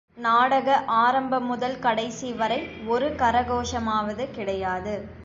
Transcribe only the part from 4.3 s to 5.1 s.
கிடையாது!